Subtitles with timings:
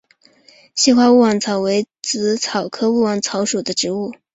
[0.73, 4.11] 稀花勿忘草为紫草科勿忘草属的植物。